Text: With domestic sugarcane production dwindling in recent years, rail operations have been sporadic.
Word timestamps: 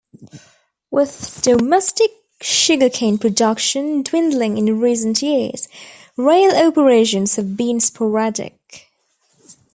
With 0.89 1.41
domestic 1.43 2.09
sugarcane 2.41 3.19
production 3.19 4.01
dwindling 4.01 4.57
in 4.57 4.79
recent 4.79 5.21
years, 5.21 5.67
rail 6.17 6.55
operations 6.55 7.35
have 7.35 7.55
been 7.55 7.79
sporadic. 7.79 8.87